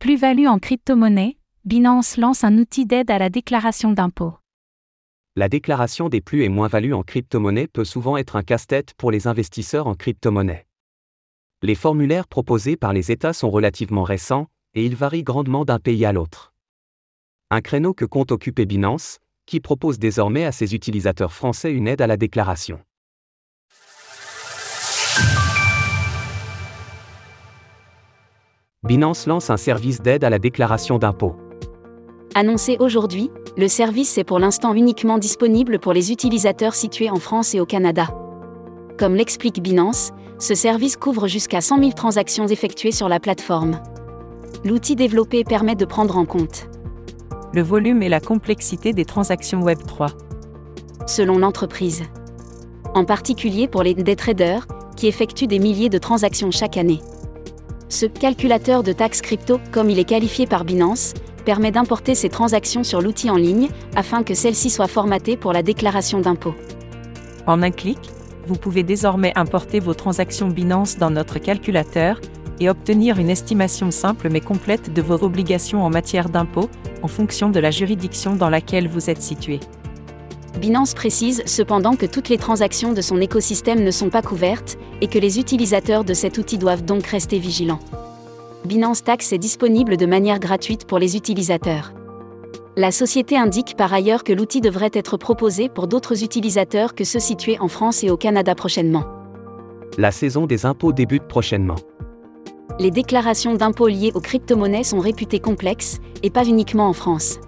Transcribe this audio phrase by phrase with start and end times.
[0.00, 4.32] Plus-value en crypto-monnaie, Binance lance un outil d'aide à la déclaration d'impôts.
[5.36, 9.26] La déclaration des plus et moins-values en crypto-monnaie peut souvent être un casse-tête pour les
[9.26, 10.66] investisseurs en crypto-monnaie.
[11.60, 16.06] Les formulaires proposés par les États sont relativement récents, et ils varient grandement d'un pays
[16.06, 16.54] à l'autre.
[17.50, 22.00] Un créneau que compte occuper Binance, qui propose désormais à ses utilisateurs français une aide
[22.00, 22.80] à la déclaration.
[28.90, 31.36] Binance lance un service d'aide à la déclaration d'impôts.
[32.34, 37.54] Annoncé aujourd'hui, le service est pour l'instant uniquement disponible pour les utilisateurs situés en France
[37.54, 38.08] et au Canada.
[38.98, 43.78] Comme l'explique Binance, ce service couvre jusqu'à 100 000 transactions effectuées sur la plateforme.
[44.64, 46.68] L'outil développé permet de prendre en compte
[47.52, 50.08] le volume et la complexité des transactions Web3.
[51.06, 52.02] Selon l'entreprise.
[52.94, 54.66] En particulier pour les day traders,
[54.96, 57.00] qui effectuent des milliers de transactions chaque année.
[57.90, 61.12] Ce calculateur de taxes crypto, comme il est qualifié par Binance,
[61.44, 65.64] permet d'importer ces transactions sur l'outil en ligne, afin que celles-ci soient formatées pour la
[65.64, 66.54] déclaration d'impôt.
[67.48, 67.98] En un clic,
[68.46, 72.20] vous pouvez désormais importer vos transactions Binance dans notre calculateur
[72.60, 76.70] et obtenir une estimation simple mais complète de vos obligations en matière d'impôt,
[77.02, 79.58] en fonction de la juridiction dans laquelle vous êtes situé.
[80.58, 85.06] Binance précise cependant que toutes les transactions de son écosystème ne sont pas couvertes et
[85.06, 87.80] que les utilisateurs de cet outil doivent donc rester vigilants.
[88.64, 91.92] Binance Tax est disponible de manière gratuite pour les utilisateurs.
[92.76, 97.18] La société indique par ailleurs que l'outil devrait être proposé pour d'autres utilisateurs que ceux
[97.18, 99.04] situés en France et au Canada prochainement.
[99.98, 101.76] La saison des impôts débute prochainement.
[102.78, 107.38] Les déclarations d'impôts liées aux crypto-monnaies sont réputées complexes, et pas uniquement en France.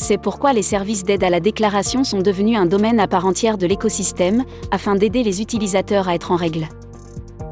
[0.00, 3.58] C'est pourquoi les services d'aide à la déclaration sont devenus un domaine à part entière
[3.58, 6.68] de l'écosystème, afin d'aider les utilisateurs à être en règle.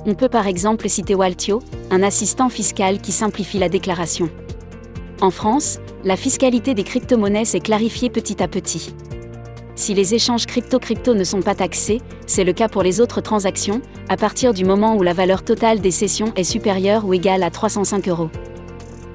[0.06, 4.30] On peut par exemple citer Waltio, un assistant fiscal qui simplifie la déclaration.
[5.20, 8.94] En France, la fiscalité des crypto-monnaies s'est clarifiée petit à petit.
[9.74, 13.82] Si les échanges crypto-crypto ne sont pas taxés, c'est le cas pour les autres transactions,
[14.08, 17.50] à partir du moment où la valeur totale des sessions est supérieure ou égale à
[17.50, 18.30] 305 euros.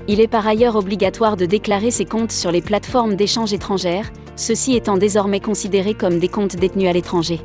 [0.08, 4.76] Il est par ailleurs obligatoire de déclarer ses comptes sur les plateformes d'échange étrangères, ceux-ci
[4.76, 7.40] étant désormais considérés comme des comptes détenus à l'étranger.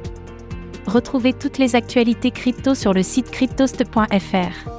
[0.87, 4.76] Retrouvez toutes les actualités crypto sur le site cryptost.fr.